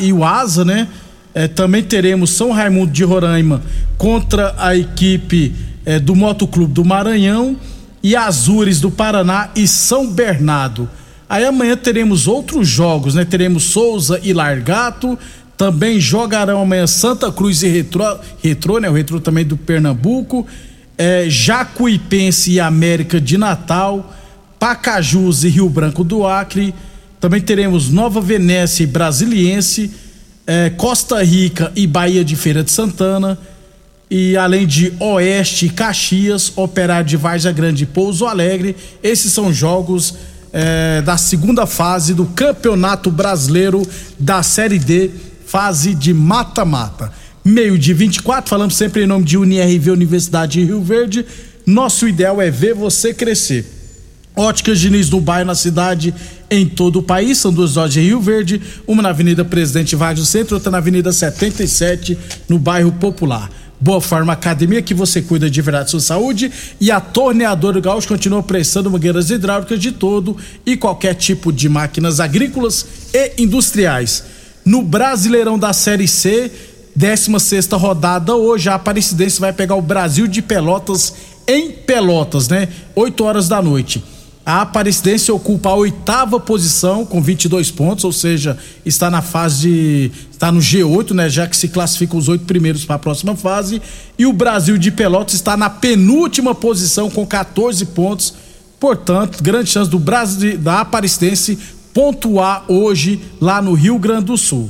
né? 0.65 0.89
É, 1.33 1.47
também 1.47 1.83
teremos 1.83 2.31
São 2.31 2.51
Raimundo 2.51 2.91
de 2.91 3.05
Roraima 3.05 3.61
contra 3.97 4.53
a 4.57 4.75
equipe 4.75 5.55
é, 5.85 5.99
do 5.99 6.17
Motoclube 6.17 6.73
do 6.73 6.83
Maranhão 6.83 7.55
e 8.03 8.13
Azures 8.13 8.81
do 8.81 8.91
Paraná 8.91 9.51
e 9.55 9.65
São 9.65 10.11
Bernardo. 10.11 10.89
Aí 11.29 11.45
amanhã 11.45 11.77
teremos 11.77 12.27
outros 12.27 12.67
jogos, 12.67 13.15
né? 13.15 13.23
Teremos 13.23 13.63
Souza 13.63 14.19
e 14.21 14.33
Largato, 14.33 15.17
também 15.59 15.99
jogarão 15.99 16.61
amanhã 16.61 16.87
Santa 16.87 17.29
Cruz 17.29 17.63
e 17.63 17.67
Retro, 17.67 18.01
Retro 18.41 18.79
né? 18.79 18.89
O 18.89 18.93
Retro 18.93 19.19
também 19.19 19.43
do 19.43 19.57
Pernambuco 19.57 20.47
é, 20.97 21.29
Jacuipense 21.29 22.51
e 22.51 22.59
América 22.61 23.19
de 23.19 23.37
Natal, 23.37 24.13
Pacajus 24.57 25.43
e 25.43 25.49
Rio 25.49 25.69
Branco 25.69 26.01
do 26.01 26.25
Acre. 26.25 26.73
Também 27.19 27.41
teremos 27.41 27.89
Nova 27.89 28.21
Venécia 28.21 28.83
e 28.83 28.87
Brasiliense, 28.87 29.91
é, 30.47 30.69
Costa 30.69 31.21
Rica 31.21 31.73
e 31.75 31.85
Bahia 31.85 32.23
de 32.23 32.37
Feira 32.37 32.63
de 32.63 32.71
Santana. 32.71 33.37
E 34.09 34.37
além 34.37 34.65
de 34.65 34.93
Oeste 34.97 35.65
e 35.65 35.69
Caxias, 35.69 36.53
Operário 36.55 37.05
de 37.05 37.17
Varja 37.17 37.51
Grande 37.51 37.83
e 37.83 37.87
Pouso 37.87 38.25
Alegre. 38.25 38.77
Esses 39.03 39.33
são 39.33 39.53
jogos 39.53 40.15
é, 40.51 41.01
da 41.01 41.17
segunda 41.17 41.65
fase 41.65 42.13
do 42.13 42.25
Campeonato 42.25 43.11
Brasileiro 43.11 43.87
da 44.17 44.41
Série 44.41 44.79
D, 44.79 45.11
fase 45.49 45.95
de 45.95 46.13
mata-mata. 46.13 47.11
Meio 47.43 47.77
de 47.77 47.91
24, 47.91 48.47
falamos 48.47 48.77
sempre 48.77 49.03
em 49.03 49.07
nome 49.07 49.25
de 49.25 49.35
UniRV 49.35 49.89
Universidade 49.89 50.59
de 50.59 50.65
Rio 50.65 50.83
Verde. 50.83 51.25
Nosso 51.65 52.07
ideal 52.07 52.39
é 52.39 52.51
ver 52.51 52.75
você 52.75 53.15
crescer. 53.15 53.65
Óticas 54.35 54.79
Diniz 54.79 55.09
no 55.09 55.19
bairro, 55.19 55.47
na 55.47 55.55
cidade, 55.55 56.13
em 56.51 56.67
todo 56.67 56.99
o 56.99 57.03
país. 57.03 57.39
São 57.39 57.51
duas 57.51 57.75
lojas 57.75 57.97
em 57.97 58.05
Rio 58.05 58.21
Verde, 58.21 58.61
uma 58.87 59.01
na 59.01 59.09
Avenida 59.09 59.43
Presidente 59.43 59.95
Vargas 59.95 60.19
do 60.19 60.25
Centro, 60.27 60.55
outra 60.55 60.69
na 60.69 60.77
Avenida 60.77 61.11
77, 61.11 62.15
no 62.47 62.59
bairro 62.59 62.91
Popular. 62.91 63.49
Boa 63.81 64.01
Forma 64.01 64.33
Academia, 64.33 64.83
que 64.83 64.93
você 64.93 65.19
cuida 65.19 65.49
de 65.49 65.61
verdade 65.63 65.89
sua 65.89 65.99
saúde. 65.99 66.51
E 66.79 66.91
a 66.91 66.99
Torneadora 66.99 67.79
Gaúcho 67.79 68.07
continua 68.07 68.43
prestando 68.43 68.91
mangueiras 68.91 69.31
hidráulicas 69.31 69.79
de 69.79 69.93
todo 69.93 70.37
e 70.63 70.77
qualquer 70.77 71.15
tipo 71.15 71.51
de 71.51 71.67
máquinas 71.67 72.19
agrícolas 72.19 72.85
e 73.11 73.41
industriais. 73.41 74.37
No 74.69 74.83
Brasileirão 74.83 75.57
da 75.57 75.73
Série 75.73 76.07
C, 76.07 76.51
16 76.95 77.69
rodada 77.71 78.35
hoje, 78.35 78.69
a 78.69 78.75
Aparecidense 78.75 79.39
vai 79.39 79.51
pegar 79.51 79.73
o 79.73 79.81
Brasil 79.81 80.27
de 80.27 80.43
Pelotas 80.43 81.11
em 81.47 81.71
Pelotas, 81.71 82.47
né? 82.49 82.67
8 82.95 83.23
horas 83.23 83.47
da 83.47 83.63
noite. 83.63 84.03
A 84.45 84.61
Aparecidense 84.61 85.31
ocupa 85.31 85.69
a 85.69 85.73
oitava 85.73 86.39
posição 86.39 87.03
com 87.03 87.19
22 87.19 87.71
pontos, 87.71 88.05
ou 88.05 88.11
seja, 88.11 88.59
está 88.85 89.09
na 89.09 89.23
fase 89.23 89.61
de. 89.61 90.11
está 90.29 90.51
no 90.51 90.59
G8, 90.59 91.15
né? 91.15 91.27
Já 91.29 91.47
que 91.47 91.57
se 91.57 91.69
classificam 91.69 92.19
os 92.19 92.29
oito 92.29 92.45
primeiros 92.45 92.85
para 92.85 92.97
a 92.97 92.99
próxima 92.99 93.35
fase. 93.35 93.81
E 94.19 94.27
o 94.27 94.33
Brasil 94.33 94.77
de 94.77 94.91
Pelotas 94.91 95.33
está 95.33 95.57
na 95.57 95.71
penúltima 95.71 96.53
posição 96.53 97.09
com 97.09 97.25
14 97.25 97.87
pontos. 97.87 98.35
Portanto, 98.79 99.41
grande 99.41 99.71
chance 99.71 99.89
do 99.89 99.97
Brasil 99.97 100.59
da 100.59 100.81
Aparecidense 100.81 101.57
pontuar 101.99 102.63
hoje 102.69 103.19
lá 103.41 103.61
no 103.61 103.73
Rio 103.73 103.99
Grande 103.99 104.27
do 104.27 104.37
Sul. 104.37 104.69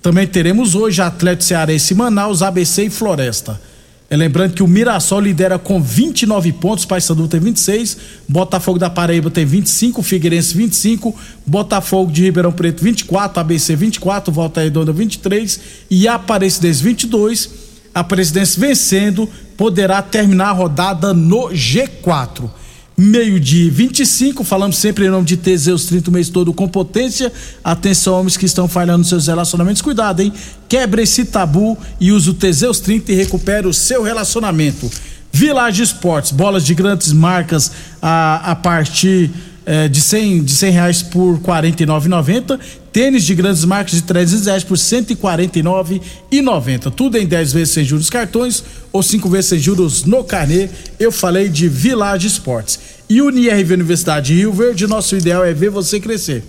Também 0.00 0.26
teremos 0.26 0.74
hoje 0.74 1.02
Atlético 1.02 1.44
Cearense 1.44 1.94
Manaus, 1.94 2.40
ABC 2.40 2.84
e 2.84 2.90
Floresta. 2.90 3.60
É 4.08 4.16
lembrando 4.16 4.54
que 4.54 4.62
o 4.62 4.66
Mirassol 4.66 5.20
lidera 5.20 5.58
com 5.58 5.82
29 5.82 6.52
pontos, 6.54 6.86
Paysandu 6.86 7.28
tem 7.28 7.38
26, 7.38 7.98
Botafogo 8.26 8.78
da 8.78 8.88
Paraíba 8.88 9.30
tem 9.30 9.44
25, 9.44 10.02
Figueirense 10.02 10.56
25, 10.56 11.14
Botafogo 11.46 12.10
de 12.10 12.22
Ribeirão 12.22 12.50
Preto 12.50 12.82
24, 12.82 13.40
ABC 13.40 13.76
24, 13.76 14.32
Volta 14.32 14.62
Redonda 14.62 14.90
23 14.90 15.60
e 15.90 16.08
Aparecidense 16.08 16.82
22. 16.82 17.50
A 17.94 18.02
Presidência 18.02 18.58
vencendo 18.58 19.28
poderá 19.54 20.00
terminar 20.00 20.48
a 20.48 20.52
rodada 20.52 21.12
no 21.12 21.50
G4 21.50 22.48
meio-dia 23.00 23.70
25. 23.70 24.44
Falamos 24.44 24.76
sempre 24.76 25.06
em 25.06 25.08
nome 25.08 25.24
de 25.24 25.38
Teseus 25.38 25.86
30 25.86 26.10
o 26.10 26.12
mês 26.12 26.28
todo 26.28 26.52
com 26.52 26.68
potência. 26.68 27.32
Atenção, 27.64 28.20
homens 28.20 28.36
que 28.36 28.44
estão 28.44 28.68
falhando 28.68 29.04
seus 29.04 29.26
relacionamentos. 29.26 29.80
Cuidado, 29.80 30.20
hein? 30.20 30.30
Quebre 30.68 31.02
esse 31.02 31.24
tabu 31.24 31.78
e 31.98 32.12
use 32.12 32.28
o 32.28 32.34
Teseus 32.34 32.78
30 32.78 33.10
e 33.10 33.14
recupere 33.14 33.66
o 33.66 33.72
seu 33.72 34.02
relacionamento. 34.02 34.90
Village 35.32 35.82
Esportes, 35.82 36.30
bolas 36.30 36.66
de 36.66 36.74
grandes 36.74 37.12
marcas 37.12 37.72
a, 38.02 38.50
a 38.50 38.56
partir 38.56 39.30
é, 39.64 39.88
de 39.88 40.00
100, 40.00 40.44
de 40.44 40.52
100 40.52 40.72
reais 40.72 41.02
por 41.02 41.34
R$ 41.34 41.40
49,90. 41.40 42.58
Tênis 42.92 43.24
de 43.24 43.34
grandes 43.34 43.64
marcas 43.64 43.94
de 43.94 44.02
300 44.02 44.46
reais 44.46 44.64
por 44.64 44.76
R$ 44.76 44.82
149,90. 44.82 46.90
Tudo 46.90 47.16
em 47.16 47.26
10 47.26 47.52
vezes 47.52 47.72
sem 47.72 47.84
juros 47.84 48.10
cartões 48.10 48.64
ou 48.92 49.02
5 49.02 49.28
vezes 49.28 49.46
sem 49.46 49.58
juros 49.58 50.04
no 50.04 50.24
carnê. 50.24 50.68
Eu 50.98 51.12
falei 51.12 51.48
de 51.48 51.68
Village 51.68 52.26
Esportes. 52.26 52.89
E 53.10 53.20
Unirv 53.20 53.74
Universidade 53.74 54.28
de 54.28 54.34
Rio 54.36 54.52
Verde, 54.52 54.86
nosso 54.86 55.16
ideal 55.16 55.44
é 55.44 55.52
ver 55.52 55.68
você 55.68 55.98
crescer. 55.98 56.44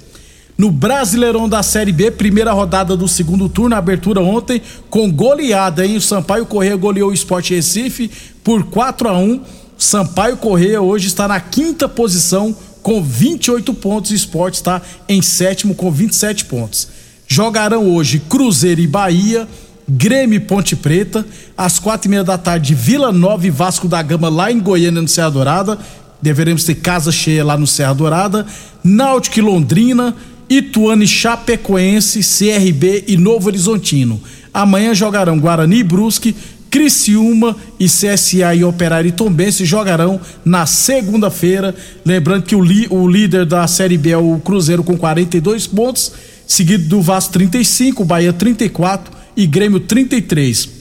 No 0.56 0.70
Brasileirão 0.70 1.50
da 1.50 1.64
Série 1.64 1.92
B, 1.92 2.12
primeira 2.12 2.54
rodada 2.54 2.96
do 2.96 3.08
segundo 3.08 3.50
turno, 3.50 3.76
abertura 3.76 4.22
ontem, 4.22 4.62
com 4.88 5.12
goleada, 5.12 5.84
hein? 5.84 5.98
O 5.98 6.02
Sampaio 6.02 6.46
Correia 6.46 6.76
goleou 6.76 7.10
o 7.10 7.14
Sport 7.16 7.50
Recife 7.50 8.12
por 8.44 8.66
4 8.66 9.10
a 9.10 9.18
1 9.18 9.42
Sampaio 9.76 10.38
Correia 10.38 10.80
hoje 10.80 11.08
está 11.08 11.28
na 11.28 11.40
quinta 11.40 11.90
posição 11.90 12.56
com 12.84 13.02
28 13.02 13.74
pontos. 13.74 14.12
Esporte 14.12 14.54
está 14.54 14.80
em 15.10 15.20
sétimo 15.24 15.74
com 15.74 15.92
27 15.92 16.46
pontos. 16.46 16.88
Jogarão 17.28 17.92
hoje 17.92 18.20
Cruzeiro 18.20 18.82
e 18.82 18.86
Bahia, 18.86 19.48
Grêmio 19.90 20.38
e 20.38 20.40
Ponte 20.40 20.76
Preta, 20.76 21.26
às 21.58 21.80
quatro 21.80 22.08
e 22.08 22.12
meia 22.12 22.24
da 22.24 22.38
tarde, 22.38 22.76
Vila 22.76 23.12
Nova 23.12 23.48
e 23.48 23.50
Vasco 23.50 23.88
da 23.88 24.02
Gama 24.02 24.30
lá 24.30 24.52
em 24.52 24.60
Goiânia, 24.60 25.02
no 25.02 25.08
Serra 25.08 25.32
Dourada. 25.32 25.80
Deveremos 26.22 26.64
ter 26.64 26.76
casa 26.76 27.12
cheia 27.12 27.44
lá 27.44 27.58
no 27.58 27.66
Serra 27.66 27.94
Dourada. 27.94 28.46
Náutico 28.84 29.40
e 29.40 29.42
Londrina, 29.42 30.16
Ituano 30.50 31.08
Chapecoense, 31.08 32.20
CRB 32.20 33.06
e 33.08 33.18
Novo 33.18 33.48
Horizontino. 33.48 34.22
Amanhã 34.54 34.94
jogarão 34.94 35.40
Guarani 35.40 35.78
e 35.80 35.84
Brusque, 35.84 36.36
Criciúma 36.70 37.56
e 37.80 37.86
CSA 37.86 38.56
e 38.56 38.64
Operário 38.64 39.10
e 39.10 39.12
Tombense 39.12 39.66
jogarão 39.66 40.20
na 40.44 40.66
segunda-feira. 40.66 41.76
Lembrando 42.06 42.44
que 42.44 42.56
o, 42.56 42.62
o, 42.90 43.08
líder 43.10 43.46
da 43.46 43.68
Série 43.68 43.98
B 43.98 44.12
é 44.12 44.18
o 44.18 44.40
Cruzeiro 44.40 44.84
com 44.84 44.98
42 44.98 45.68
pontos, 45.68 46.14
seguido 46.48 46.86
do 46.86 47.02
Vasco 47.02 47.34
35, 47.34 48.06
Bahia 48.06 48.32
34 48.32 49.12
e 49.36 49.46
Grêmio 49.46 49.82
33. 49.82 50.81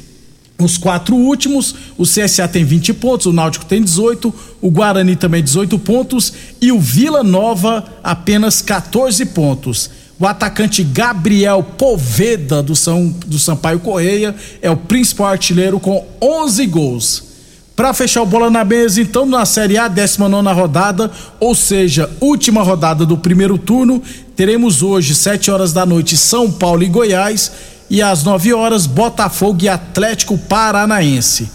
Os 0.61 0.77
quatro 0.77 1.17
últimos, 1.17 1.75
o 1.97 2.05
CSA 2.05 2.47
tem 2.47 2.65
20 2.65 2.93
pontos, 2.95 3.27
o 3.27 3.33
Náutico 3.33 3.65
tem 3.65 3.83
18, 3.83 4.33
o 4.61 4.71
Guarani 4.71 5.17
também 5.17 5.43
18 5.43 5.79
pontos 5.79 6.33
e 6.61 6.71
o 6.71 6.79
Vila 6.79 7.23
Nova 7.23 7.85
apenas 8.03 8.61
14 8.61 9.25
pontos. 9.27 9.91
O 10.19 10.27
atacante 10.27 10.85
Gabriel 10.85 11.63
Poveda 11.63 12.63
do, 12.63 12.77
São, 12.77 13.09
do 13.27 13.39
Sampaio 13.39 13.81
Correia 13.81 14.35
é 14.61 14.71
o 14.71 14.77
principal 14.77 15.29
artilheiro 15.29 15.81
com 15.81 16.07
11 16.21 16.67
gols. 16.67 17.31
Para 17.75 17.95
fechar 17.95 18.21
o 18.21 18.27
bola 18.27 18.51
na 18.51 18.63
mesa, 18.63 19.01
então, 19.01 19.25
na 19.25 19.47
Série 19.47 19.79
A, 19.79 19.89
19 19.89 20.53
rodada, 20.53 21.11
ou 21.41 21.55
seja, 21.55 22.11
última 22.21 22.63
rodada 22.63 23.07
do 23.07 23.17
primeiro 23.17 23.57
turno, 23.57 24.03
teremos 24.37 24.83
hoje, 24.83 25.15
7 25.15 25.51
horas 25.51 25.73
da 25.73 25.87
noite, 25.87 26.15
São 26.15 26.51
Paulo 26.51 26.83
e 26.83 26.89
Goiás, 26.89 27.51
e 27.91 28.01
às 28.01 28.23
9 28.23 28.55
horas, 28.55 28.87
Botafogo 28.87 29.65
e 29.65 29.69
Atlético 29.69 30.39
Paranaense. 30.39 31.51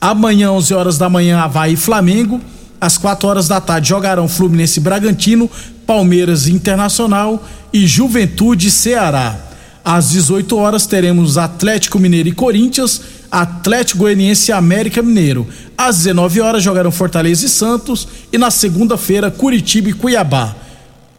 Amanhã, 0.00 0.52
11 0.52 0.72
horas 0.72 0.96
da 0.96 1.10
manhã, 1.10 1.40
Havaí 1.40 1.74
e 1.74 1.76
Flamengo. 1.76 2.40
Às 2.80 2.96
4 2.96 3.28
horas 3.28 3.48
da 3.48 3.60
tarde, 3.60 3.88
jogarão 3.88 4.28
Fluminense 4.28 4.78
e 4.78 4.82
Bragantino, 4.82 5.50
Palmeiras 5.84 6.46
Internacional 6.46 7.44
e 7.72 7.86
Juventude 7.86 8.70
Ceará. 8.70 9.36
Às 9.84 10.10
18 10.10 10.56
horas 10.56 10.86
teremos 10.86 11.36
Atlético 11.36 11.98
Mineiro 11.98 12.28
e 12.28 12.32
Corinthians, 12.32 13.00
Atlético 13.30 14.00
Goianiense 14.00 14.50
e 14.50 14.54
América 14.54 15.02
Mineiro. 15.02 15.46
Às 15.76 15.98
19 15.98 16.40
horas 16.40 16.62
jogarão 16.62 16.92
Fortaleza 16.92 17.44
e 17.44 17.48
Santos 17.48 18.06
e 18.32 18.38
na 18.38 18.50
segunda-feira 18.50 19.30
Curitiba 19.30 19.90
e 19.90 19.92
Cuiabá. 19.92 20.54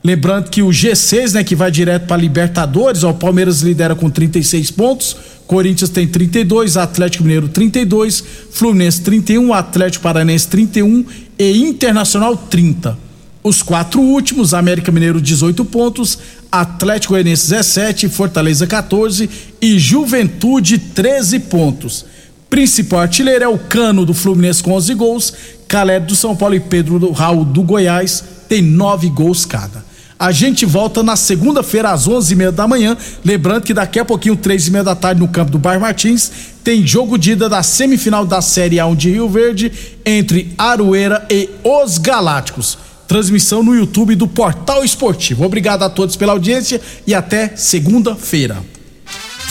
Lembrando 0.04 0.50
que 0.50 0.64
o 0.64 0.70
G6, 0.70 1.34
né, 1.34 1.44
que 1.44 1.56
vai 1.56 1.70
direto 1.70 2.08
para 2.08 2.18
Libertadores, 2.18 3.04
ó, 3.04 3.12
o 3.12 3.14
Palmeiras 3.14 3.62
lidera 3.62 3.96
com 3.96 4.10
36 4.10 4.72
pontos, 4.72 5.16
Corinthians 5.46 5.90
tem 5.90 6.08
32, 6.08 6.76
Atlético 6.76 7.24
Mineiro 7.24 7.48
32, 7.50 8.24
Fluminense 8.52 9.02
31, 9.02 9.54
Atlético 9.54 10.04
Paranense 10.04 10.48
31 10.48 11.06
e 11.38 11.58
Internacional 11.58 12.36
30. 12.36 12.98
Os 13.44 13.62
quatro 13.62 14.02
últimos, 14.02 14.54
América 14.54 14.92
Mineiro 14.92 15.22
18 15.22 15.66
pontos, 15.66 16.18
Atlético 16.52 17.14
Goianiense 17.14 17.50
17, 17.50 18.10
Fortaleza 18.10 18.66
14 18.66 19.30
e 19.62 19.78
Juventude 19.78 20.78
13 20.78 21.40
pontos. 21.42 22.06
Principal 22.50 23.02
artilheiro 23.02 23.44
é 23.44 23.48
o 23.48 23.58
Cano 23.58 24.06
do 24.06 24.14
Fluminense 24.14 24.64
com 24.64 24.74
11 24.74 24.94
gols, 24.94 25.34
Caleb 25.68 26.08
do 26.08 26.16
São 26.16 26.36
Paulo 26.36 26.56
e 26.56 26.60
Pedro 26.60 27.00
do 27.00 27.12
Raul 27.12 27.46
do 27.46 27.62
Goiás 27.62 28.24
tem 28.48 28.62
9 28.62 29.10
gols 29.10 29.46
cada. 29.46 29.91
A 30.22 30.32
gente 30.32 30.68
volta 30.68 31.02
na 31.02 31.16
segunda-feira 31.16 31.90
às 31.90 32.08
11h30 32.08 32.52
da 32.52 32.68
manhã. 32.68 32.96
Lembrando 33.26 33.64
que 33.64 33.74
daqui 33.74 34.00
a 34.00 34.06
pouquinho, 34.06 34.36
três 34.36 34.68
e 34.68 34.72
meia 34.72 34.84
da 34.84 34.94
tarde, 34.94 35.20
no 35.20 35.28
campo 35.28 35.50
do 35.50 35.58
Bar 35.58 35.80
Martins, 35.80 36.32
tem 36.64 36.86
jogo 36.86 37.18
de 37.18 37.32
ida 37.32 37.50
da 37.50 37.64
semifinal 37.64 38.24
da 38.24 38.40
Série 38.40 38.76
A1 38.76 38.96
de 38.96 39.10
Rio 39.10 39.28
Verde 39.28 39.72
entre 40.06 40.54
Aroeira 40.60 41.26
e 41.28 41.50
os 41.64 41.98
Galácticos 41.98 42.78
transmissão 43.08 43.64
no 43.64 43.76
YouTube 43.76 44.16
do 44.16 44.28
Portal 44.28 44.86
Esportivo. 44.86 45.44
Obrigado 45.44 45.84
a 45.84 45.90
todos 45.90 46.16
pela 46.16 46.34
audiência 46.34 46.80
e 47.06 47.16
até 47.16 47.58
segunda-feira. 47.58 48.64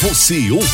Você 0.00 0.50
ouve 0.52 0.66